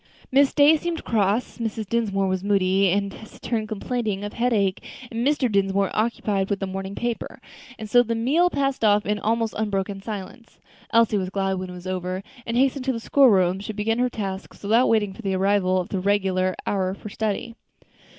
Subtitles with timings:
[0.31, 1.87] Miss Day seemed cross, Mrs.
[1.87, 5.47] Dinsmore was moody and taciturn, complaining of headache, and Mr.
[5.47, 7.39] Dinsmore occupied with the morning paper;
[7.77, 10.57] and so the meal passed off in almost unbroken silence.
[10.91, 13.99] Elsie was glad when it was over, and hastening to the school room, she began
[13.99, 17.53] her tasks without waiting for the arrival of the regular hour for study.